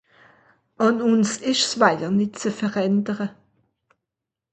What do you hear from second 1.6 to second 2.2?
’s wajer